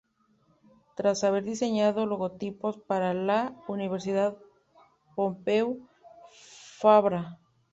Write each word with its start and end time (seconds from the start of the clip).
Tras 0.95 1.23
haber 1.23 1.43
diseñado 1.43 2.07
logotipos 2.07 2.75
para 2.75 3.13
la 3.13 3.53
Universidad 3.67 4.35
Pompeu 5.15 5.87
Fabra. 6.79 7.37